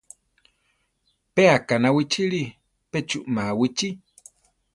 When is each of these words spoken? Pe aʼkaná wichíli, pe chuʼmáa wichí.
Pe 1.33 1.43
aʼkaná 1.55 1.89
wichíli, 1.97 2.41
pe 2.91 2.97
chuʼmáa 3.09 3.51
wichí. 3.59 3.89